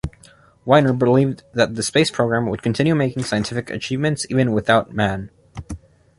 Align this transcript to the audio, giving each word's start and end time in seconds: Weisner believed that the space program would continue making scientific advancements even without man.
Weisner 0.65 0.97
believed 0.97 1.43
that 1.53 1.75
the 1.75 1.83
space 1.83 2.09
program 2.09 2.47
would 2.49 2.63
continue 2.63 2.95
making 2.95 3.21
scientific 3.21 3.69
advancements 3.69 4.25
even 4.31 4.51
without 4.51 4.95
man. 4.95 5.29